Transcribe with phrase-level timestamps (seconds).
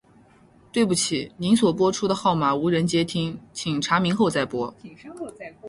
[0.71, 4.73] 對不起，您所播出的號碼無人接聽，請查明後再撥。